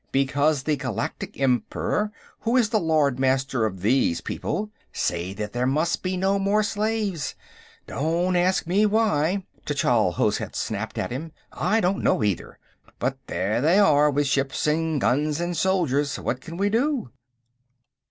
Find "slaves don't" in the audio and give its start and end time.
6.63-8.35